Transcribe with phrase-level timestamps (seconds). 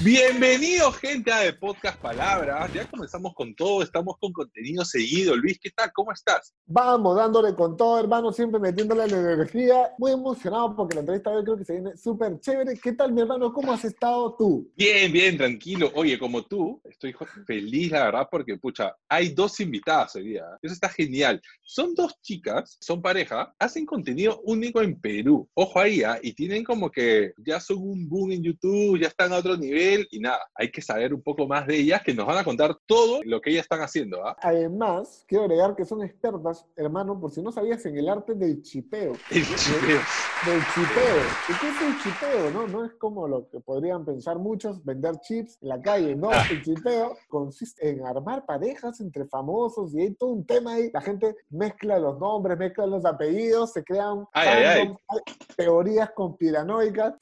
[0.00, 2.72] Bienvenidos, gente, a de Podcast Palabras.
[2.72, 5.34] Ya comenzamos con todo, estamos con contenido seguido.
[5.34, 5.90] Luis, ¿qué tal?
[5.92, 6.54] ¿Cómo estás?
[6.66, 9.90] Vamos, dándole con todo, hermano, siempre metiéndole la energía.
[9.98, 12.78] Muy emocionado porque la entrevista hoy creo que se viene súper chévere.
[12.80, 13.52] ¿Qué tal, mi hermano?
[13.52, 14.70] ¿Cómo has estado tú?
[14.76, 15.90] Bien, bien, tranquilo.
[15.96, 17.12] Oye, como tú, estoy
[17.44, 20.44] feliz, la verdad, porque, pucha, hay dos invitadas hoy día.
[20.62, 21.42] Eso está genial.
[21.60, 25.48] Son dos chicas, son pareja, hacen contenido único en Perú.
[25.54, 26.20] Ojo ahí, ¿ah?
[26.22, 29.87] y tienen como que ya son un boom en YouTube, ya están a otro nivel
[30.10, 32.76] y nada, hay que saber un poco más de ellas que nos van a contar
[32.86, 34.24] todo lo que ellas están haciendo.
[34.26, 34.36] ¿ah?
[34.40, 38.62] Además, quiero agregar que son expertas, hermano, por si no sabías, en el arte del
[38.62, 39.12] chipeo.
[39.30, 40.00] El chipeo.
[40.46, 41.18] Del chipeo.
[41.48, 42.50] ¿Y qué es el chipeo?
[42.52, 42.68] No?
[42.68, 46.14] no es como lo que podrían pensar muchos, vender chips en la calle.
[46.14, 46.44] No, Ah.
[46.50, 50.90] el chipeo consiste en armar parejas entre famosos y hay todo un tema ahí.
[50.92, 54.64] La gente mezcla los nombres, mezcla los apellidos, se crean Ay, ay,
[55.08, 55.20] ay.
[55.56, 57.14] teorías conspiranoicas.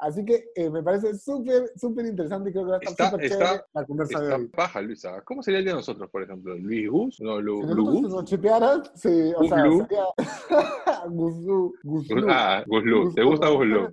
[0.00, 3.10] Así que eh, me parece súper, súper interesante y creo que va a estar Está-
[3.10, 4.50] súper chévere la conversa de hoy.
[4.56, 5.20] baja, Luisa.
[5.22, 6.54] ¿Cómo sería el de nosotros, por ejemplo?
[6.56, 7.20] ¿Luis Gus?
[7.20, 8.02] No, Lu, Si Lu Gus.
[8.12, 10.04] nos chipearan, sí, o sea, sería
[11.08, 12.26] Guzlu, Guzlu.
[12.30, 13.12] Ah, Guslu.
[13.14, 13.92] ¿Te gusta Guslu?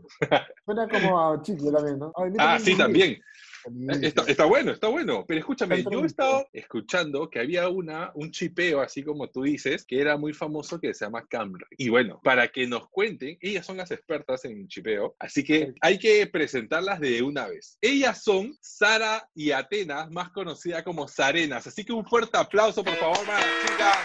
[0.66, 2.12] Suena como a chicle también, ¿no?
[2.16, 3.20] Ay, Ah, sí, también.
[3.66, 4.08] Buenísimo.
[4.08, 5.26] Está, está bueno, está bueno.
[5.28, 9.86] Pero escúchame, yo he estado escuchando que había una, un chipeo, así como tú dices,
[9.86, 11.66] que era muy famoso que se llama Camry.
[11.78, 15.98] Y bueno, para que nos cuenten, ellas son las expertas en chipeo, así que hay
[15.98, 17.78] que presentarlas de una vez.
[17.82, 21.68] Ellas son Sara y Atenas, más conocida como Sarenas.
[21.68, 23.98] Así que un fuerte aplauso, por favor, para las chicas.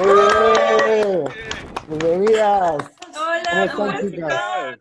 [0.00, 1.24] ¡Eh!
[1.88, 2.93] Bienvenidas.
[3.16, 4.78] Hola, ¿Cómo ¿cómo están, chicas?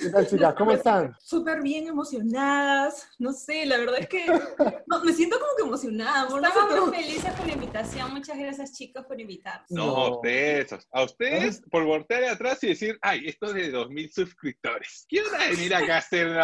[0.00, 0.54] ¿Qué tal, chicas?
[0.54, 1.16] ¿Cómo están?
[1.20, 3.08] Súper bien emocionadas.
[3.18, 4.26] No sé, la verdad es que
[4.86, 6.20] no, me siento como que emocionada.
[6.22, 8.12] amor, no sé Estamos muy felices por la invitación.
[8.14, 9.70] Muchas gracias, chicos, por invitarnos.
[9.70, 9.96] No, No.
[9.96, 15.06] a ustedes, a ustedes por voltear atrás y decir, ay, esto es de 2.000 suscriptores.
[15.08, 16.36] ¿Quién va a venir acá a hacer,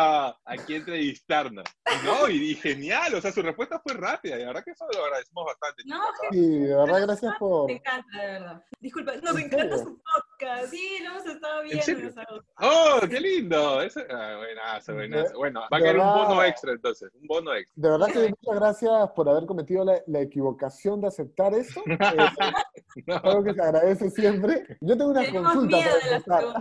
[0.45, 1.65] aquí entrevistarnos?
[2.05, 4.87] No, y, y genial, o sea, su respuesta fue rápida, y la verdad que eso
[4.93, 5.83] lo agradecemos bastante.
[5.87, 6.29] No, chicas.
[6.33, 7.67] Sí, de verdad, gracias por...
[7.67, 8.63] Me encanta, de verdad.
[8.81, 10.27] Disculpa, nos ¿En encanta su podcast.
[10.69, 12.23] Sí, lo hemos estado viendo.
[12.61, 13.83] ¡Oh, qué lindo!
[13.83, 15.39] Eso, ah, buenazo, buenazo.
[15.39, 17.83] Bueno, va a caer un bono extra entonces, un bono extra.
[17.83, 21.83] De verdad que muchas gracias por haber cometido la, la equivocación de aceptar esto.
[22.95, 24.67] Es algo que se agradece siempre.
[24.83, 26.55] Yo tengo una Tenemos consulta miedo de las.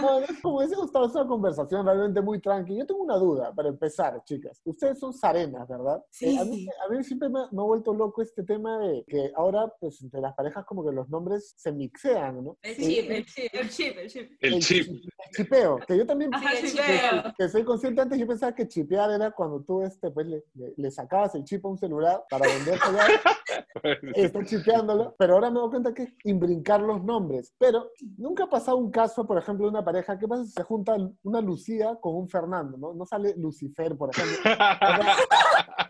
[0.00, 2.80] No, es como ese Gustavo, es una conversación realmente muy tranquila.
[2.80, 4.60] Yo tengo una duda para empezar, chicas.
[4.64, 6.02] Ustedes son sarenas, ¿verdad?
[6.10, 6.34] Sí.
[6.34, 9.32] Eh, a, mí, a mí siempre me, me ha vuelto loco este tema de que
[9.36, 12.56] ahora, pues, entre las parejas como que los nombres se mixean, ¿no?
[12.62, 14.30] El chip, el chip, el chip, el chip.
[14.40, 14.86] El chip.
[14.86, 17.22] chi- el chipeo, que yo también Ajá, el el chipeo.
[17.24, 20.44] que, que soy consciente antes, yo pensaba que chipear era cuando tú este, pues, le,
[20.54, 22.98] le- le sacabas el chip a un celular para venderlo
[24.14, 27.54] está chipeándolo, pero ahora me doy cuenta que es imbrincar los nombres.
[27.58, 30.62] Pero nunca ha pasado un caso, por ejemplo, de una pareja, ¿qué pasa si se
[30.62, 32.76] junta una Lucía con un Fernando?
[32.76, 34.36] No, no sale Lucifer, por ejemplo.
[34.44, 35.16] O sea,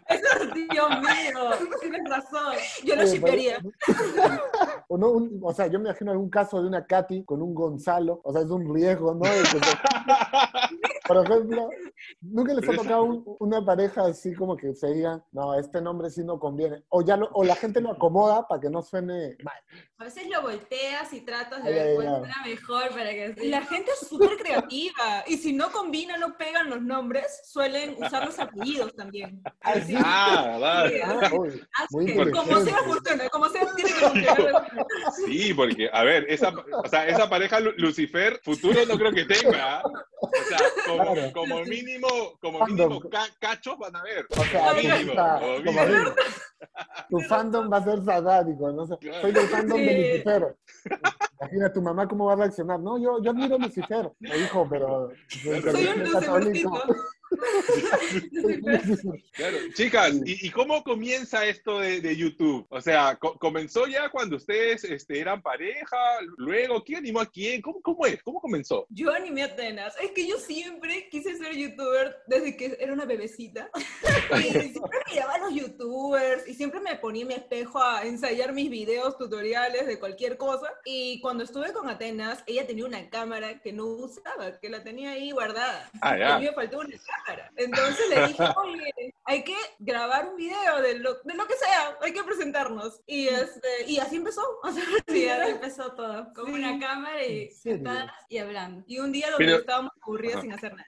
[0.08, 1.50] Eso, Dios mío,
[1.80, 2.54] tienes razón.
[2.84, 3.58] Yo lo shipearía.
[4.88, 7.54] O, no, un- o sea, yo me imagino algún caso de una Katy con un
[7.54, 9.22] Gonzalo, o sea, es un riesgo, ¿no?
[11.08, 11.68] Por ejemplo,
[12.20, 16.10] nunca les ha tocado un- una pareja así como que se digan, no, este nombre
[16.10, 16.82] sí no conviene.
[16.90, 19.54] O, ya lo- o la gente lo acomoda para que no suene mal.
[19.98, 23.34] A veces lo volteas y tratas de Ay, ver ay, cuál suena mejor para que
[23.38, 23.48] sí.
[23.48, 28.26] La gente es súper creativa y si no combinan, no pegan los nombres, suelen usar
[28.26, 29.42] los apellidos también.
[29.96, 30.02] Sí.
[30.04, 31.02] Ah, vale.
[31.04, 31.30] Ah.
[31.30, 34.66] Como sea funciona, como sea tiene que funcionar.
[35.26, 39.24] Sí, porque, a ver, esa, o sea, esa pareja Lu- Lucifer, futuro no creo que
[39.24, 39.78] tenga.
[39.78, 39.82] ¿ah?
[40.20, 41.32] O sea, como, Claro.
[41.32, 42.08] como mínimo,
[42.40, 42.88] como Fandom.
[42.92, 44.26] mínimo ca- cachos van a ver.
[44.30, 46.10] O sea, Como mínimo, está- como como mínimo.
[47.10, 48.96] tu fandom va a ser satánico, no sé.
[48.98, 49.20] Claro.
[49.20, 49.94] Soy del fandom de.
[50.12, 50.56] Lucifer.
[51.40, 52.80] Imagina tu mamá cómo va a reaccionar.
[52.80, 54.10] No, yo, yo admiro a Lucifer.
[54.20, 55.10] Me dijo, pero.
[55.28, 56.70] Soy un lucifercito.
[59.32, 59.56] Claro.
[59.74, 62.66] Chicas, ¿y, y cómo comienza esto de, de YouTube?
[62.68, 65.96] O sea, co- ¿comenzó ya cuando ustedes este, eran pareja?
[66.36, 67.60] Luego, ¿quién animó a quién?
[67.60, 68.22] ¿Cómo, cómo es?
[68.22, 68.86] ¿Cómo comenzó?
[68.90, 69.94] Yo animé a Atenas.
[70.00, 73.70] Es que yo siempre quise ser youtuber desde que era una bebecita.
[74.34, 78.52] Y siempre miraba a los youtubers y siempre me ponía en mi espejo a ensayar
[78.52, 80.72] mis videos, tutoriales de cualquier cosa.
[80.84, 85.10] Y cuando estuve con Atenas, ella tenía una cámara que no usaba, que la tenía
[85.10, 85.90] ahí guardada.
[86.00, 86.34] Ah, Y ya.
[86.34, 87.50] a mí me faltó una cámara.
[87.56, 91.96] Entonces le dije, oye, hay que grabar un video de lo, de lo que sea,
[92.00, 93.00] hay que presentarnos.
[93.06, 94.42] Y, este, y así empezó.
[94.64, 96.32] O sea, Sí, ahí empezó todo.
[96.34, 96.52] Con Sí.
[96.52, 98.82] una cámara y sentadas y hablando.
[98.86, 100.42] Y un día donde Pero- estábamos aburridas Ajá.
[100.42, 100.86] sin hacer nada.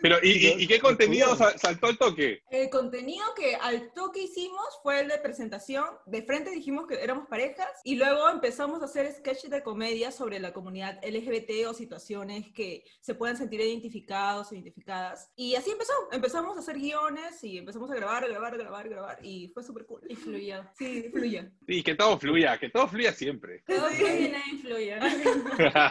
[0.00, 2.42] Pero, ¿y, y- y qué contenido sal- saltó al toque?
[2.50, 5.84] El contenido que al toque hicimos fue el de presentación.
[6.06, 10.38] De frente dijimos que éramos parejas y luego empezamos a hacer sketches de comedia sobre
[10.40, 15.30] la comunidad LGBT o situaciones que se puedan sentir identificados o identificadas.
[15.36, 15.92] Y así empezó.
[16.12, 20.00] Empezamos a hacer guiones y empezamos a grabar, grabar, grabar, grabar y fue súper cool.
[20.08, 20.62] Y fluyó.
[20.76, 21.42] Sí, fluyó.
[21.66, 23.62] Y que todo fluya, que todo fluya siempre.
[23.66, 24.98] Todo fluye y nada influye.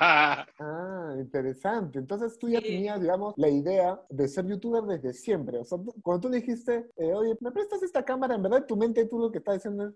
[0.59, 1.99] Ah, interesante.
[1.99, 2.67] Entonces tú ya Sí.
[2.67, 5.57] tenías, digamos, la idea de ser youtuber desde siempre.
[5.59, 8.35] O sea, tú- cuando tú dijiste, eh, oye, ¿me prestas esta cámara?
[8.35, 9.93] En verdad, en tu mente tú lo que estás diciendo es,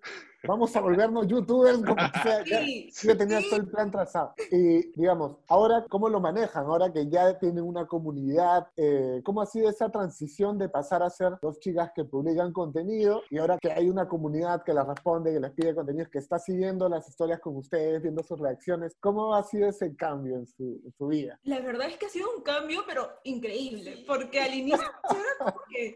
[0.48, 2.44] vamos a volvernos youtubers, como que sea.
[2.46, 3.50] Ya, Sí, tú ya tenías sí.
[3.50, 4.34] todo el plan trazado.
[4.52, 6.66] Y, digamos, ahora, ¿cómo lo manejan?
[6.66, 11.10] Ahora que ya tienen una comunidad, eh, ¿cómo ha sido esa transición de pasar a
[11.10, 15.34] ser dos chicas que publican contenido y ahora que hay una comunidad que les responde,
[15.34, 18.98] que les pide contenidos, que está siguiendo las historias con ustedes, viendo sus reacciones?
[19.00, 21.40] ¿Cómo ha sido ese cambio en su, en su vida?
[21.44, 24.84] La verdad es que ha sido un cambio, pero increíble, porque al inicio
[25.74, 25.96] era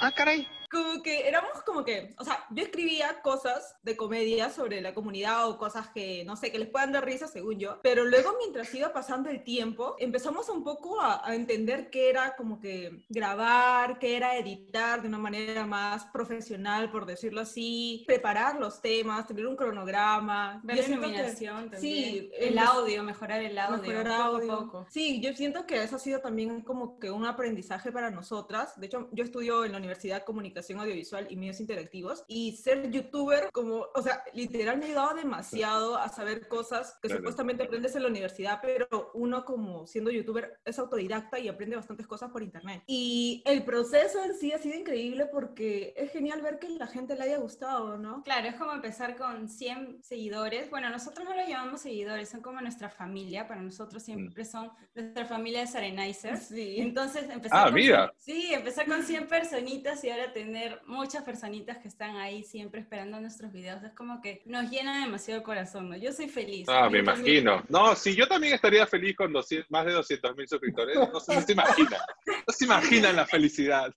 [0.00, 0.46] Ah, caray.
[0.70, 5.48] Como que éramos como que, o sea, yo escribía cosas de comedia sobre la comunidad
[5.48, 8.72] o cosas que, no sé, que les puedan dar risa según yo, pero luego mientras
[8.74, 13.98] iba pasando el tiempo, empezamos un poco a, a entender qué era como que grabar,
[13.98, 19.46] qué era editar de una manera más profesional, por decirlo así, preparar los temas, tener
[19.46, 20.60] un cronograma.
[20.62, 21.80] Ver Yo la siento que- iluminación también.
[21.80, 23.82] Sí, el empe- audio, mejorar el audio.
[23.82, 24.58] mejorar poco a audio.
[24.58, 24.86] poco.
[24.90, 28.78] Sí, yo siento que eso ha sido también como que un aprendizaje para nosotras.
[28.78, 32.90] De hecho, yo estudio en la Universidad de Comunicación Audiovisual y Medios Interactivos y ser
[32.90, 37.20] youtuber como, o sea, literal me ha ayudado demasiado a saber cosas que Claro.
[37.22, 42.06] supuestamente aprendes en la universidad, pero uno como siendo youtuber es autodidacta y aprende bastantes
[42.06, 42.82] cosas por internet.
[42.86, 47.14] Y el proceso en sí ha sido increíble porque es genial ver que la gente
[47.16, 48.22] le haya gustado, ¿no?
[48.22, 50.70] Claro, es como empezar con 100 seguidores.
[50.70, 53.46] Bueno, nosotros no los llamamos seguidores, son como nuestra familia.
[53.48, 56.46] Para nosotros siempre son nuestra familia de Serenizers.
[56.48, 56.76] Sí.
[56.78, 58.12] Entonces, empezar Ah, con mira.
[58.18, 60.49] Sí, empezar con 100 personitas y ahora tener
[60.86, 63.82] muchas personitas que están ahí siempre esperando nuestros videos.
[63.82, 65.96] Es como que nos llena demasiado el corazón, ¿no?
[65.96, 66.66] Yo soy feliz.
[66.68, 67.62] Ah, me imagino.
[67.68, 70.96] No, sí, yo también estaría feliz con 200 más de 200 mil suscriptores.
[70.96, 72.00] No, se- no se imaginan.
[72.26, 73.92] No se imaginan la felicidad.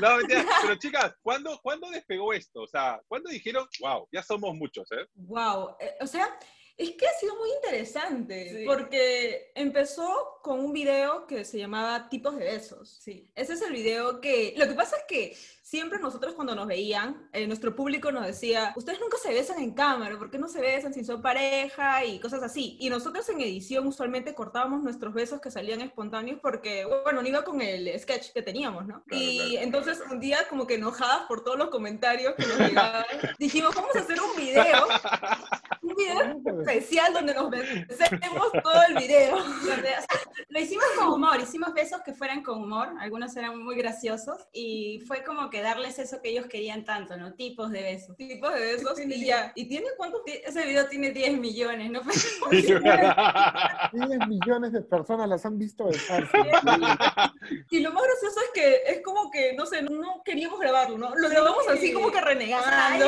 [0.00, 0.44] No, mentira.
[0.62, 2.62] Pero chicas, ¿cuándo, ¿cuándo despegó esto?
[2.62, 5.06] O sea, ¿cuándo dijeron, wow, ya somos muchos, eh?
[5.14, 6.28] Wow, o sea,
[6.76, 8.64] es que ha sido muy interesante Sí.
[8.66, 12.98] porque empezó con un video que se llamaba Tipos de Besos.
[13.00, 13.30] Sí.
[13.34, 14.54] Ese es el video que...
[14.56, 15.36] Lo que pasa es que
[15.72, 19.72] siempre nosotros cuando nos veían, eh, nuestro público nos decía, ustedes nunca se besan en
[19.72, 22.04] cámara, ¿por qué no se besan si son pareja?
[22.04, 22.76] Y cosas así.
[22.78, 27.42] Y nosotros en edición usualmente cortábamos nuestros besos que salían espontáneos porque, bueno, no iba
[27.42, 29.02] con el sketch que teníamos, ¿no?
[29.04, 29.64] Claro, y claro.
[29.64, 33.06] entonces un día como que enojadas por todos los comentarios que nos llegaban,
[33.38, 34.88] dijimos, vamos a hacer un video,
[35.80, 39.38] un video especial donde nos besemos todo el video.
[40.50, 45.02] Lo hicimos con humor, hicimos besos que fueran con humor, algunos eran muy graciosos y
[45.06, 47.32] fue como que darles eso que ellos querían tanto, ¿no?
[47.34, 48.16] Tipos de besos.
[48.16, 49.52] tipos de besos Sí, y ya.
[49.54, 50.20] ¿Y tiene cuántos?
[50.26, 52.00] Ese video tiene 10 millones, ¿no?
[52.50, 56.38] 10 millones de personas las han visto besarse.
[57.70, 61.14] Y lo más gracioso es que es como que, no sé, no queríamos grabarlo, ¿no?
[61.16, 63.06] Lo grabamos así como que renegando.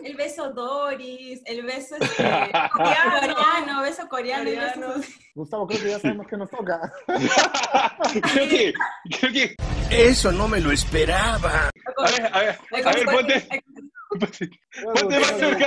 [0.00, 2.22] el, el beso Doris, el beso este,
[2.72, 4.94] coreano, beso coreano, y Coreano.
[4.94, 6.92] besos- Gustavo, creo que ya sabemos que nos toca.
[7.06, 8.72] creo que,
[9.20, 9.56] creo que,
[9.90, 11.70] Eso no me lo esperaba.
[11.96, 13.48] A ver, a ver, a ver, ponte,
[14.82, 15.66] ponte, más cerca.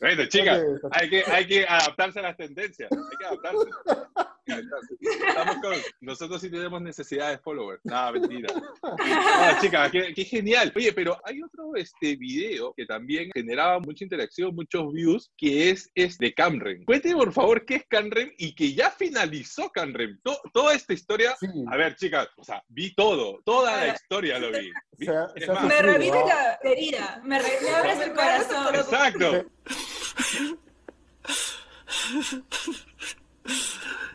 [0.00, 0.62] Bueno, chicas,
[0.92, 2.90] hay que, hay que adaptarse a las tendencias.
[2.90, 3.68] Hay que adaptarse.
[4.48, 7.80] Estamos con, nosotros sí tenemos necesidad de followers.
[7.84, 8.48] No, mentira.
[8.54, 10.72] No, chicas, qué, qué genial.
[10.74, 15.90] Oye, pero hay otro este, video que también generaba mucha interacción, muchos views, que es,
[15.94, 16.84] es de Camren.
[16.84, 20.18] Cuénteme, por favor, qué es Camren y que ya finalizó Camren.
[20.22, 21.36] To- toda esta historia.
[21.38, 21.46] Sí.
[21.70, 23.40] A ver, chicas, o sea, vi todo.
[23.44, 24.70] Toda la historia lo vi.
[24.98, 26.58] Se se Me revive ¿ah?
[26.62, 27.20] la herida.
[27.24, 28.74] Me, Me abres el corazón.
[28.74, 29.46] Exacto.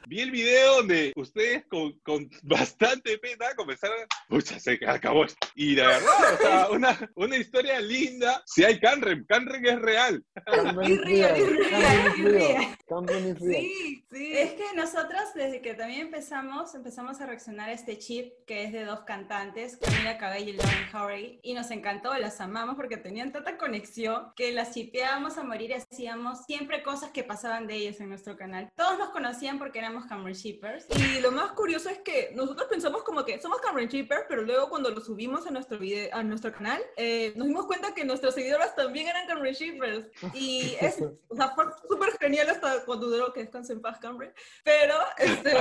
[0.08, 5.48] vi el video donde ustedes con, con bastante pena comenzaron, pucha, se acabó esto.
[5.56, 8.42] Y la verdad, o sea, una, una historia linda.
[8.46, 10.24] Si hay Canren, Canren es real.
[10.46, 13.66] Cameron Y real, Cameron y real.
[13.66, 14.34] Sí, sí.
[14.38, 18.72] Es que nosotros desde que también empezamos, empezamos a reaccionar a este chip que es
[18.72, 23.32] de dos cantantes, Camila Cabello y Lauren Howry, y nos encantó, las amamos porque tenían
[23.32, 28.00] tanta conexión que las chipeábamos a morir y hacíamos siempre cosas que pasaban de ellas
[28.00, 28.70] en nuestro canal.
[28.76, 30.88] Todos nos conocían porque éramos Cameron Shippers.
[30.98, 34.70] Y lo más curioso es que nosotros pensamos como que somos Cameron Shippers, pero luego
[34.70, 38.34] cuando lo subimos a nuestro video, a nuestro canal, eh, nos dimos cuenta que nuestras
[38.34, 40.08] seguidoras también eran Cameron Shippers.
[40.34, 44.34] Y es, o sea, fue súper genial hasta cuando duró que descanse en paz Cameron.
[44.64, 45.54] Pero, este,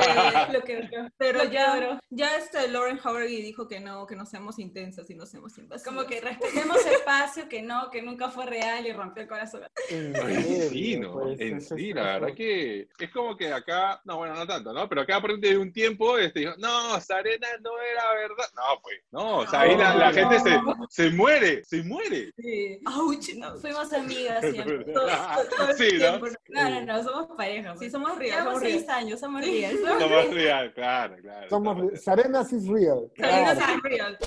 [0.53, 5.09] Lo que pero ya, ya este Lauren Howry dijo que no, que no seamos intensas
[5.11, 5.85] y no seamos invasivas.
[5.85, 9.63] Como que respetemos espacio, que no, que nunca fue real y rompió el corazón.
[9.91, 11.13] En Oye, serio, sí, ¿no?
[11.13, 14.89] pues, en sí, la verdad que es como que acá, no, bueno, no tanto, ¿no?
[14.89, 18.47] Pero acá por ejemplo, de un tiempo, este, dijo, no, Sarena no era verdad.
[18.55, 20.61] No, pues, no, o sea, ahí la, la gente se,
[20.91, 22.33] se muere, se muere.
[22.39, 22.79] Sí.
[22.87, 23.57] Ouch, no.
[23.57, 24.85] Fuimos amigas siempre.
[24.85, 25.99] Todo- todo- todo el Sí, ¿no?
[26.21, 26.27] tiempo.
[26.49, 27.73] No, no, no, somos pareja.
[27.73, 27.93] Sí, pues.
[27.93, 28.73] somos real, somos real.
[28.73, 29.77] seis años, somos real.
[29.83, 31.49] No más real, claro, claro.
[31.51, 33.11] Somos, Sarenas is real.
[33.17, 33.73] Sarena claro.
[33.77, 34.19] es real.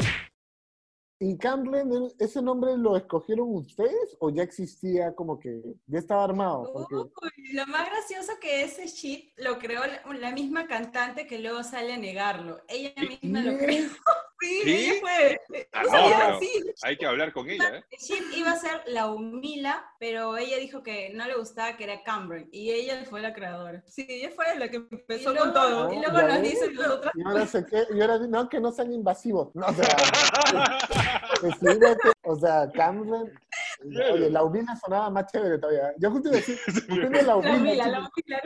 [1.17, 6.71] ¿Y Camden, ese nombre lo escogieron ustedes o ya existía como que ya estaba armado?
[6.73, 11.39] Porque Uy, lo más gracioso que ese chip lo creó la, la misma cantante que
[11.39, 12.59] luego sale a negarlo.
[12.67, 13.89] Ella misma lo creó.
[14.45, 14.71] Sí, ¿Sí?
[14.89, 15.41] ella fue.
[15.73, 16.63] Ah, No sabía, sí.
[16.83, 17.83] hay que hablar con ella, ¿eh?
[18.35, 22.47] Iba a ser la Humila, pero ella dijo que no le gustaba que era Cameron
[22.51, 23.83] y ella fue la creadora.
[23.87, 25.93] Sí, ella fue la que empezó luego, con todo.
[25.93, 28.91] y luego nos dice nosotros, y ahora sé que, y ahora no, que no sean
[28.93, 29.53] invasivos.
[29.55, 29.87] No, o sea,
[31.41, 33.31] decidete, o sea, Camden,
[34.11, 35.93] oye, la humila sonaba más chévere todavía.
[35.97, 37.55] Yo justo iba a decir, ¿por qué no la la humila?
[37.57, 37.95] Humila, chico?
[37.99, 38.39] la Humila,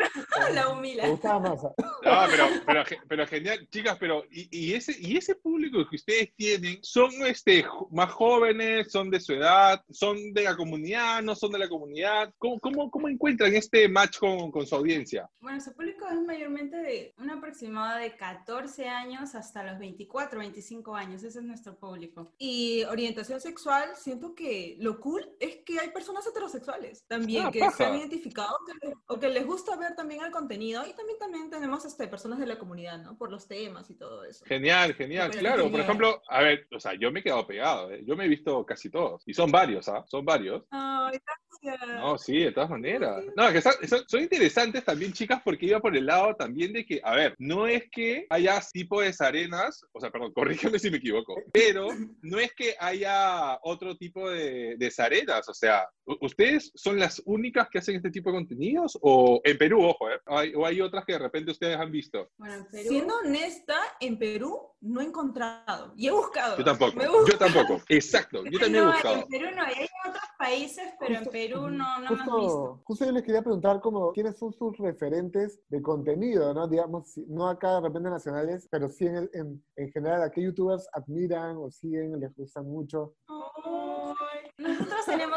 [0.44, 1.08] no, la Me Humila.
[1.10, 1.60] gustaba más.
[2.04, 6.34] No, pero, pero, pero genial, chicas, pero y, y ese y ese público que ustedes
[6.36, 11.52] tienen son este más jóvenes, son de su edad, son de la comunidad, no son
[11.52, 12.34] de la comunidad.
[12.38, 15.30] ¿Cómo, cómo, cómo encuentran este match con, con su audiencia?
[15.40, 20.96] Bueno, su público es mayormente de un aproximado de 14 años hasta los 24, 25
[20.96, 21.24] años.
[21.24, 22.32] Ese es nuestro público.
[22.38, 27.60] Y orientación sexual, siento que lo cool es que hay personas heterosexuales también Ah, que
[27.60, 27.78] paja.
[27.78, 31.50] se han identificado que o que les gusta ver también el contenido y también también
[31.50, 33.18] tenemos este, personas de la comunidad, ¿no?
[33.18, 34.46] Por los temas y todo eso.
[34.46, 35.70] Genial, genial, claro.
[35.70, 38.04] Por ejemplo, a ver, o sea, yo me he quedado pegado, ¿eh?
[38.06, 39.24] yo me he visto casi todos.
[39.26, 40.04] Y son varios, ¿ah?
[40.08, 40.64] Son varios.
[40.72, 41.20] Ay,
[41.62, 42.00] gracias.
[42.00, 43.24] No, sí, de todas maneras.
[43.36, 47.02] No, es que son, interesantes también, chicas, porque iba por el lado también de que,
[47.04, 50.32] a ver, no es que haya tipo de arenas, o sea, perdón,
[50.74, 51.90] corrígeme si me equivoco, pero
[52.22, 57.22] no es que haya otro tipo de, de arenas, o sea, ¿u- ¿ustedes son las
[57.26, 58.98] únicas que hacen este tipo de contenidos?
[59.02, 60.20] O en Perú, ojo, ¿eh?
[60.28, 62.30] O hay, o hay otras que de repente ustedes han visto.
[62.38, 66.58] Bueno, en Perú, Siendo honesta, en Perú no he encontrado y he buscado.
[66.58, 67.28] Yo tampoco, Me busco.
[67.32, 67.82] yo tampoco.
[67.90, 69.16] Exacto, yo también he buscado.
[69.16, 72.32] en Perú no, hay en otros países, pero en Justo- Perú no, no hemos visto.
[72.40, 76.68] Justo, justo yo les quería preguntar como quiénes son sus referentes de contenido, ¿no?
[76.68, 80.88] Digamos, no acá de repente nacionales, pero sí en, en, en general, ¿a qué youtubers
[80.94, 83.16] admiran o siguen, les gustan mucho?
[83.28, 84.14] Ay,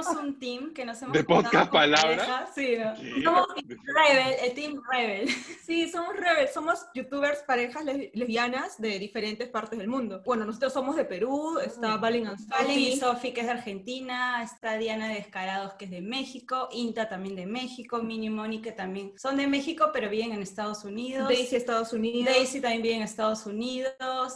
[0.07, 2.49] Tenemos un team que nos hemos ¿De podcast palabra?
[2.55, 3.23] Sí, ¿no?
[3.25, 5.29] Somos Rebel, el team Rebel.
[5.63, 10.21] Sí, somos rebel, somos youtubers, parejas les- lesbianas de diferentes partes del mundo.
[10.27, 12.97] Bueno, nosotros somos de Perú, está Valen Valen y.
[12.97, 17.37] Sofi, que es de Argentina, está Diana de Descarados, que es de México, Inta también
[17.37, 21.29] de México, Mini Moni, que también son de México, pero viven en Estados Unidos.
[21.29, 22.35] Daisy, Estados Unidos.
[22.35, 23.93] Daisy también vive en Estados Unidos,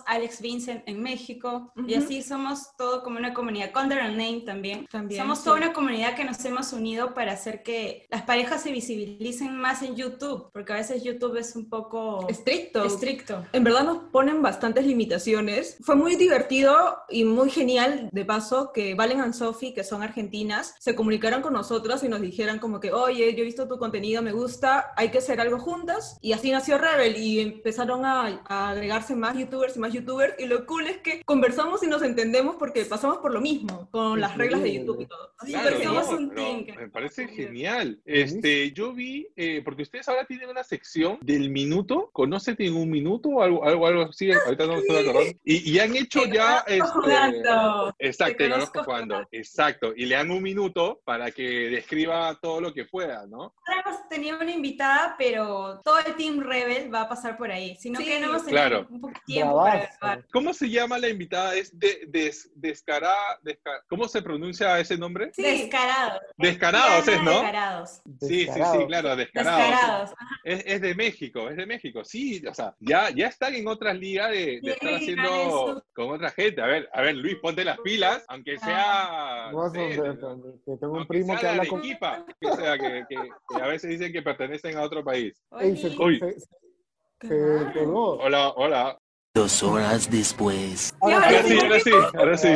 [0.07, 2.05] Alex Vincent en México, y Ujú.
[2.05, 3.73] así somos todo como una comunidad.
[3.73, 4.87] Condor and Name también.
[4.87, 5.45] También, somos sí.
[5.57, 9.97] Una comunidad que nos hemos unido para hacer que las parejas se visibilicen más en
[9.97, 12.85] YouTube, porque a veces YouTube es un poco Estricto.
[12.85, 13.45] estricto.
[13.53, 15.79] En verdad nos ponen bastantes limitaciones.
[15.83, 20.75] Fue muy divertido y muy genial, de paso, que Valen and Sophie, que son argentinas,
[20.79, 24.23] se comunicaran con nosotras y nos dijeran como que, oye, yo he visto tu contenido,
[24.23, 26.19] me gusta, hay que hacer algo juntas.
[26.21, 30.35] Y así nació Rebel y empezaron a, a agregarse más youtubers y más youtubers.
[30.39, 34.21] Y lo cool es que conversamos y nos entendemos porque pasamos por lo mismo, con
[34.21, 35.33] las reglas de YouTube y todo.
[35.47, 38.01] Claro, no, que- me parece genial.
[38.05, 42.91] Este, yo vi, eh, porque ustedes ahora tienen una sección del minuto, conócete en un
[42.91, 45.39] minuto o algo, algo, algo así, ahorita no estoy acordando.
[45.45, 47.95] Y, y han hecho Te ya, conozco este, jugando.
[47.99, 52.73] exacto, Te conozco jugando, exacto, y le dan un minuto para que describa todo lo
[52.75, 53.55] que pueda, ¿no?
[53.67, 57.77] Ahora hemos tenido una invitada, pero todo el team Rebel va a pasar por ahí,
[57.81, 58.87] sino Sí, que no hemos tenido claro.
[58.91, 59.65] un poco de tiempo
[60.01, 60.23] para.
[60.33, 61.55] ¿Cómo se llama la invitada?
[61.55, 65.31] Es de, des, descará, desca- ¿Cómo se pronuncia ese nombre?
[65.37, 65.43] Sí.
[65.43, 66.21] Descarados.
[66.39, 67.31] Descarados es, ¿no?
[67.43, 67.91] Descarados.
[68.21, 69.69] Sí, sí, sí, claro, descarados.
[69.69, 70.15] Descarados.
[70.45, 72.03] Es, es de México, es de México.
[72.05, 76.11] Sí, o sea, ya, ya están en otras ligas de, de Sí, estar haciendo con
[76.11, 76.63] otra gente.
[76.63, 79.51] A ver, a ver, Luis, ponte las pilas, aunque sea.
[79.53, 81.79] No, sé, que tengo un primo sea que de habla con...
[81.81, 85.39] Arequipa, que, sea, que, que- que a veces dicen que pertenecen a otro país.
[85.61, 86.19] Ey, se, Uy.
[86.19, 86.47] se- se-
[87.21, 87.73] Qué se raro.
[87.75, 88.13] pegó.
[88.21, 88.99] Hola, hola.
[89.35, 90.95] Dos horas después.
[91.03, 92.49] Ahora Ahora sí, ahora sí, ahora sí.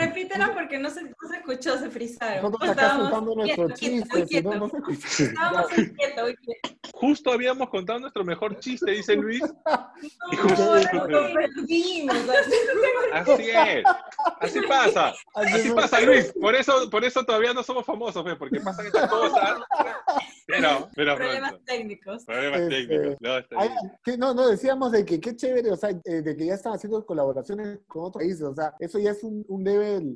[0.00, 2.42] Repítenos porque no se, no se escuchó, se frizaron.
[2.42, 5.24] Nosotros acá Estábamos soltando no, no se escucha.
[5.24, 6.76] Estábamos quietos, muy quietos.
[6.94, 9.42] Justo habíamos contado nuestro mejor chiste, dice Luis.
[9.42, 12.16] No, lo perdimos.
[13.12, 13.84] Así es.
[14.40, 15.14] Así pasa.
[15.34, 16.32] Así pasa, Luis.
[16.40, 18.36] Por eso, por eso todavía no somos famosos, ¿ves?
[18.36, 19.60] porque pasan estas cosas.
[20.46, 21.64] Pero, pero Problemas pronto.
[21.66, 22.24] técnicos.
[22.24, 23.16] Problemas Este, técnicos.
[23.20, 23.56] No, está
[24.04, 24.20] bien.
[24.20, 27.04] no, no, decíamos de que qué chévere, o sea, eh, de que ya están haciendo
[27.06, 29.62] colaboraciones con otros países, o sea, eso ya es un, un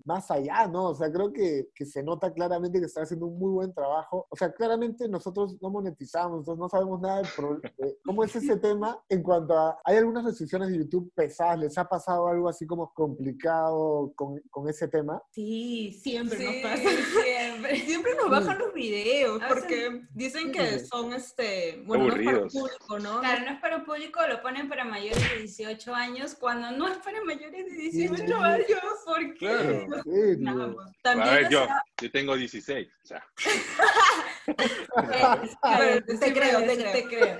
[0.05, 0.91] más allá, ¿no?
[0.91, 4.27] O sea, creo que, que se nota claramente que están haciendo un muy buen trabajo.
[4.31, 8.35] O sea, claramente nosotros no monetizamos, entonces no sabemos nada del pro- de cómo es
[8.37, 12.49] ese tema en cuanto a, hay algunas restricciones de YouTube pesadas, ¿les ha pasado algo
[12.49, 15.23] así como complicado con, con ese tema?
[15.31, 16.83] Sí, siempre Sí, nos pasa.
[17.23, 17.77] siempre.
[17.95, 22.53] Siempre nos bajan los videos porque dicen que son este, bueno, no es para Aburridos.
[22.53, 23.21] público, ¿no?
[23.21, 26.99] Claro, no es para público, lo ponen para mayores de 18 años, cuando no es
[26.99, 28.33] para mayores de 18 Sí.
[28.33, 28.67] años,
[29.07, 29.64] porque Claro.
[30.05, 30.75] ¿En serio?
[30.75, 31.67] Pues, A También ver, yo,
[32.05, 32.89] yo tengo 16.
[33.03, 33.25] O sea.
[34.47, 37.39] eh, te sí, creo, te sí, creo.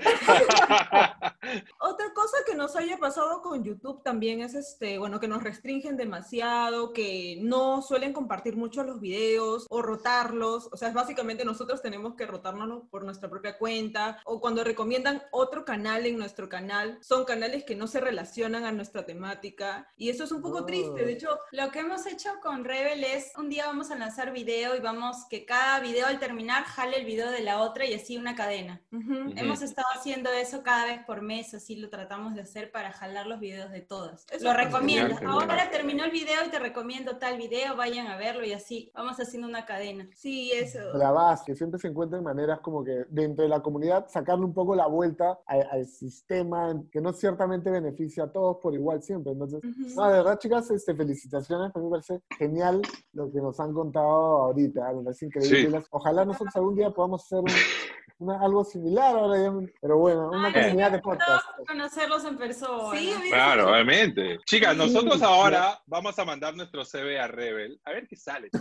[1.79, 5.97] Otra cosa que nos haya pasado con YouTube también es este, bueno, que nos restringen
[5.97, 10.67] demasiado, que no suelen compartir mucho los videos o rotarlos.
[10.71, 14.19] O sea, básicamente nosotros tenemos que rotarnos por nuestra propia cuenta.
[14.25, 18.71] O cuando recomiendan otro canal en nuestro canal, son canales que no se relacionan a
[18.71, 19.87] nuestra temática.
[19.95, 20.65] Y eso es un poco Oh.
[20.65, 21.05] triste.
[21.05, 24.75] De hecho, Lo que hemos hecho con Rebel es, un día vamos a lanzar video
[24.75, 28.17] y vamos que cada video al terminar jale el video de la otra y así
[28.17, 28.81] una cadena.
[28.91, 29.33] ujú, Ujú.
[29.37, 33.27] Hemos estado haciendo eso cada vez por mes, así lo tratamos de hacer para jalar
[33.27, 34.25] los videos de todas.
[34.31, 35.15] Eso lo recomiendo.
[35.15, 35.69] genial, Ahora genial.
[35.71, 39.47] terminó el video y te recomiendo tal video, vayan a verlo y así vamos haciendo
[39.47, 40.07] una cadena.
[40.15, 40.79] sí, eso.
[40.93, 44.75] bravas, que siempre se encuentran maneras como que dentro de la comunidad sacarle un poco
[44.75, 49.33] la vuelta a- al sistema que no ciertamente beneficia a todos por igual siempre.
[49.33, 49.95] Entonces, Ujú.
[49.95, 51.71] no, de verdad, chicas, este, felicitaciones.
[51.75, 52.81] A mí me parece genial
[53.13, 54.93] lo que nos han contado ahorita.
[54.93, 55.79] Me parece increíble.
[55.79, 55.87] Sí.
[55.91, 57.45] Ojalá nosotros algún día podamos hacer un-
[58.19, 59.51] una- algo similar ahora ya,
[59.81, 61.45] pero bueno, una Ay, comunidad de podcast.
[61.67, 62.97] conocerlos en persona.
[62.97, 64.39] Sí, Claro, obviamente.
[64.45, 64.77] Chicas, Sí.
[64.77, 67.77] nosotros ahora vamos a mandar nuestro CV a Rebel.
[67.83, 68.49] A ver qué sale.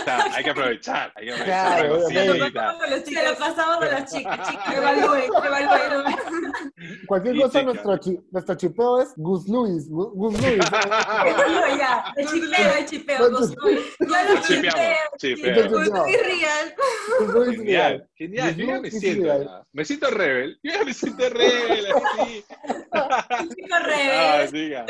[0.00, 1.12] O sea, hay que aprovechar.
[1.16, 2.14] Hay que aprovechar Claro, los Se
[3.04, 3.24] chicos.
[3.24, 4.76] lo pasamos a las chicas, chicas.
[4.76, 6.04] Evalúen, evalúen.
[7.06, 9.88] Cualquier Sí, cosa, nuestro, chi- nuestro chipeo es Gus Luis.
[9.90, 10.58] Gu- Gus Luis.
[11.78, 13.18] Ya, el chipeo, el chipeo.
[13.18, 15.68] Ya lo Chipeamos, chipeo.
[15.68, 16.02] No.
[16.04, 16.74] Muy real.
[17.20, 18.56] Gus Luis Genial, genial.
[18.56, 19.64] Yo ya me Gus Luis siento.
[19.72, 20.58] Me siento rebel.
[20.62, 21.86] Yo ya me siento rebel.
[21.94, 22.44] Así.
[22.92, 23.26] Ah,
[23.82, 24.86] rebelde.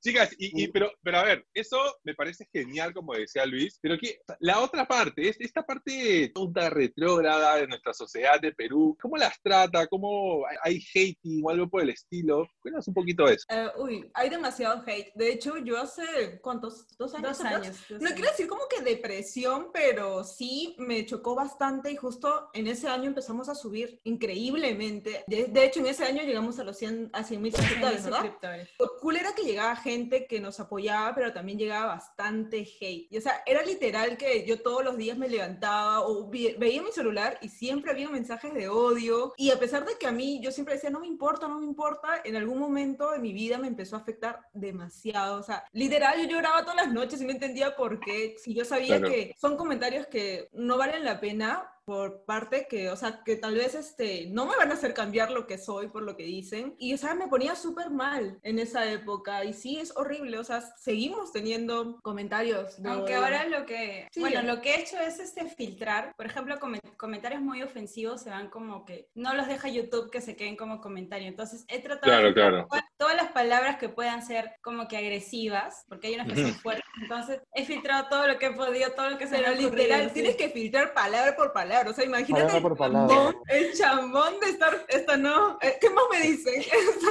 [0.00, 3.96] Chicas, y, y- pero, pero a ver, eso me parece genial, como decía Luis, pero
[3.98, 9.16] que la otra parte, es esta parte tonta, retrógrada de nuestra sociedad de Perú, ¿cómo
[9.16, 9.86] las trata?
[9.86, 12.48] ¿Cómo hay- hating o algo por el estilo?
[12.60, 13.44] Cuéntanos un poquito de eso.
[13.50, 15.12] Eh, uy, hay demasiado hate.
[15.14, 16.86] De hecho, yo hace, ¿cuántos?
[16.98, 17.38] ¿Dos años?
[17.38, 17.76] Dos años.
[17.88, 18.12] dos No años.
[18.14, 23.04] quiero decir como que depresión, pero sí me chocó bastante y justo en ese año
[23.04, 25.24] empezamos a subir increíblemente.
[25.26, 28.18] De, de hecho, en ese año llegamos a los 100 a 100 mil suscriptores, ¿verdad?
[28.20, 28.68] suscriptores.
[28.78, 33.08] Lo cool era que llegaba gente que nos apoyaba, pero también llegaba bastante hate.
[33.10, 36.82] Y, o sea, era literal que yo todos los días me levantaba o vi- veía
[36.82, 39.32] mi celular y siempre había mensajes de odio.
[39.36, 41.66] Y a pesar de que a mí yo siempre decía, no me importa, no me
[41.66, 45.38] importa, en algún momento de mi vida me empezó a afectar demasiado.
[45.38, 48.36] O sea, literal, yo lloraba todas las noches y no entendía por qué.
[48.38, 49.08] Si yo sabía Claro.
[49.12, 53.54] que son comentarios que no valen la pena por parte que, o sea, que tal
[53.56, 56.74] vez este, no me van a hacer cambiar lo que soy por lo que dicen.
[56.78, 59.44] Y, o sea, me ponía súper mal en esa época.
[59.44, 60.38] Y sí, es horrible.
[60.38, 62.80] O sea, seguimos teniendo comentarios.
[62.82, 64.20] de Aunque ahora lo que, Sí.
[64.20, 68.30] bueno, lo que he hecho es este filtrar, por ejemplo, comen- comentarios muy ofensivos se
[68.30, 71.28] van como que no los deja YouTube que se queden como comentario.
[71.28, 72.66] Entonces he tratado Claro, de claro.
[72.70, 76.54] todas- todas las palabras que puedan ser como que agresivas, porque hay unas que son
[76.54, 76.84] fuertes.
[77.02, 79.70] Entonces he filtrado todo lo que he podido, todo lo que se me ha ocurrido,
[79.70, 80.14] literal, sí.
[80.14, 81.73] tienes que filtrar palabra por palabra.
[81.86, 83.08] O sea, imagínate Palabra el por palabra.
[83.14, 85.58] chambón, el chambón de estar, esta no.
[85.60, 86.62] eh, ¿Qué más me dicen?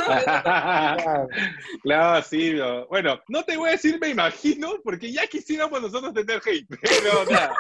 [0.06, 1.28] Claro.
[1.82, 2.54] claro, sí.
[2.54, 2.86] no.
[2.88, 7.26] Bueno, no te voy a decir me imagino, porque ya quisiéramos nosotros tener hate, pero
[7.30, 7.54] nada.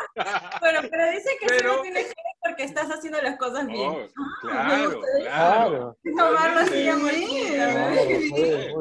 [0.60, 2.13] Bueno, pero dice que Pero- no tiene que
[2.46, 3.80] porque estás haciendo las cosas bien.
[3.89, 4.06] Oh,
[4.42, 5.98] claro, gusta claro.
[6.18, 7.02] Tomarlo así a Sí.
[7.02, 8.74] morir.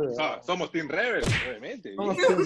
[0.44, 1.94] Somos Team Rebel, obviamente.
[1.94, 2.16] Somos.
[2.16, 2.38] Team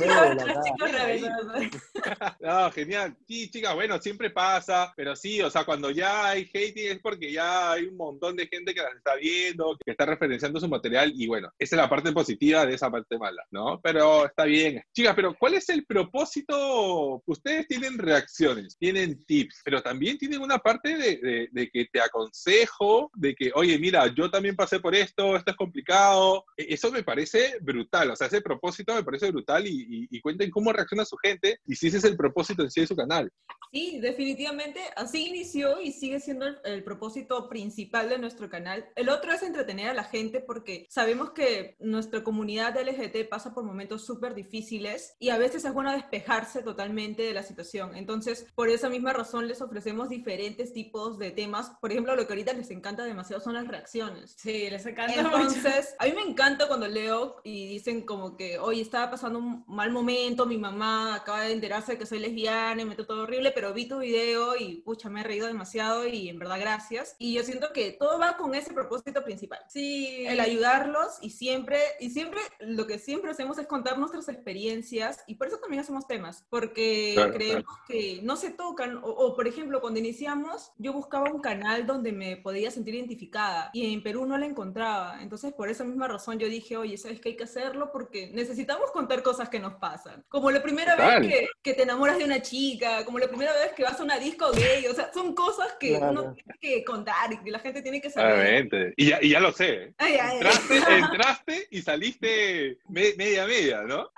[0.78, 2.36] Rebel acá.
[2.40, 3.16] No, genial.
[3.26, 7.30] Sí, chicas, bueno, siempre pasa, pero sí, o sea, cuando ya hay hating es porque
[7.32, 11.12] ya hay un montón de gente que las está viendo, que está referenciando su material
[11.14, 13.80] y bueno, esa es la parte positiva de esa parte mala, ¿no?
[13.82, 14.82] Pero está bien.
[14.94, 17.22] Chicas, pero ¿cuál es el propósito?
[17.26, 23.34] Ustedes tienen reacciones, tienen tips, pero también tienen una parte de, que te aconsejo, de
[23.34, 26.44] que, oye, mira, yo también pasé por esto, esto es complicado.
[26.56, 30.20] E- Eso me parece brutal, o sea, ese propósito me parece brutal y, y- y
[30.20, 32.96] cuenten cómo reacciona su gente y si ese es el propósito en sí de su
[32.96, 33.30] canal.
[33.72, 38.86] Sí, definitivamente así inició y sigue siendo el, el propósito principal de nuestro canal.
[38.94, 43.64] El otro es entretener a la gente porque sabemos que nuestra comunidad LGT pasa por
[43.64, 47.96] momentos súper difíciles y a veces es bueno despejarse totalmente de la situación.
[47.96, 51.72] Entonces, por esa misma razón les ofrecemos diferentes tipos de temas.
[51.80, 54.34] Por ejemplo, lo que ahorita les encanta demasiado son las reacciones.
[54.36, 55.36] Sí, les encanta mucho.
[55.36, 59.64] Entonces, a mí me encanta cuando leo y dicen como que, oye, estaba pasando un
[59.66, 63.52] mal momento, mi mamá acaba de enterarse de que soy lesbiana y me trató horrible,
[63.52, 67.16] pero vi tu video y, pucha, me he reído demasiado y en verdad gracias.
[67.18, 69.60] Y yo siento que todo va con ese propósito principal.
[69.68, 70.24] Sí.
[70.26, 75.36] El ayudarlos y siempre, y siempre, lo que siempre hacemos es contar nuestras experiencias y
[75.36, 79.46] por eso también hacemos temas, porque Claro, creemos que no se tocan, o, o, por
[79.46, 84.26] ejemplo, cuando iniciamos, yo buscaba un canal donde me podía sentir identificada y en Perú
[84.26, 87.44] no la encontraba, entonces por esa misma razón yo dije, oye, ¿sabes que hay que
[87.44, 87.90] hacerlo?
[87.92, 91.20] Porque necesitamos contar cosas que nos pasan, como la primera Total.
[91.22, 94.04] vez que, que te enamoras de una chica, como la primera vez que vas a
[94.04, 96.10] una disco gay, o sea, son cosas que Claro.
[96.10, 98.32] uno tiene que contar y que la gente tiene que saber.
[98.34, 98.94] Obviamente.
[98.96, 99.94] Y ya, y ya lo sé.
[99.98, 100.98] Ay, ay, ay.
[100.98, 104.10] Entraste, y saliste me- media media, ¿no?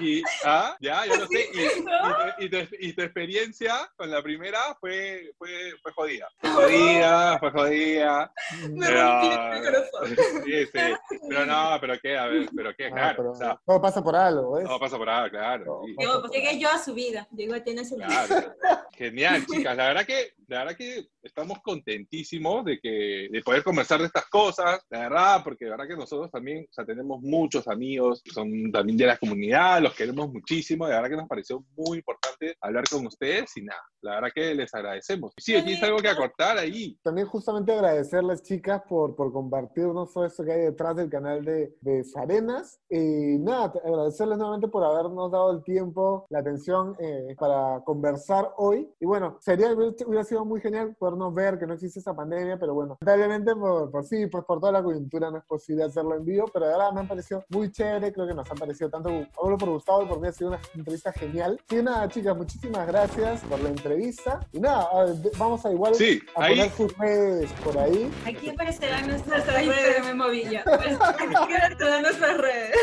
[0.00, 1.48] Y, y- ah, ya, ya lo sé.
[1.52, 5.50] Y, y tu, y tu- y tu experiencia con la primera fue, fue,
[5.82, 6.28] fue jodida.
[6.40, 8.32] Fue jodida, fue jodida.
[8.70, 10.16] Me Pero- rompí el corazón.
[10.44, 11.18] Sí, sí.
[11.28, 13.14] Pero no, pero qué, a ver, pero qué, Ah, claro.
[13.18, 14.64] pero O sea, todo pasa por algo, ¿ves?
[14.66, 15.82] todo pasa por ahí, claro.
[15.86, 15.94] Sí.
[16.00, 16.60] Yo, por llegué algo.
[16.60, 17.28] yo a su vida.
[17.36, 18.06] Llegó a tener su vida.
[18.26, 18.54] Claro.
[18.96, 19.76] Genial, chicas.
[19.76, 24.26] La verdad que, la verdad que estamos contentísimos de que, de poder conversar de estas
[24.26, 24.80] cosas.
[24.90, 28.98] La verdad, porque la verdad que nosotros también, o sea, tenemos muchos amigos son también
[28.98, 30.86] de la comunidad, los queremos muchísimo.
[30.86, 34.54] La verdad que nos pareció muy importante hablar con ustedes y nada, la verdad que
[34.54, 35.32] les agradecemos.
[35.38, 36.98] Sí, ¿tienes algo que acortar ahí?
[37.02, 41.76] También justamente agradecerles, chicas, por, por compartirnos todo esto que hay detrás del canal de,
[41.80, 42.80] de Sarenas.
[42.88, 48.88] Y nada, agradecerles nuevamente por habernos dado el tiempo, la atención eh, para conversar hoy.
[49.00, 52.74] Y bueno, sería, hubiera sido muy genial podernos ver, que no existe esa pandemia, pero
[52.74, 56.24] bueno, lamentablemente por, por sí, pues por toda la coyuntura no es posible hacerlo en
[56.24, 59.08] vivo, pero de verdad me han parecido muy chévere, creo que nos han parecido tanto,
[59.42, 61.60] hablo por Gustavo y por mí ha sido una entrevista genial.
[61.70, 64.40] Y nada, chicas, muchísimas gracias por la entrevista.
[64.52, 68.10] Y nada, a ver, vamos a igual Sí, a ahí, poner sus redes por ahí.
[68.26, 70.04] Aquí aparecerán nuestras Ay, redes.
[70.04, 70.64] me moví ya.
[70.64, 72.76] todas nuestras redes.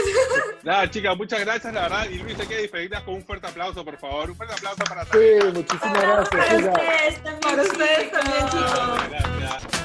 [0.63, 2.05] nada, chicas, muchas gracias, la verdad.
[2.09, 4.29] Y Luis, hay que despedirnos con un fuerte aplauso, por favor.
[4.31, 5.19] Un fuerte aplauso para Sí,
[5.53, 8.99] muchísimas gracias, Para ustedes también, Para ustedes también, chicos.
[9.39, 9.84] Gracias.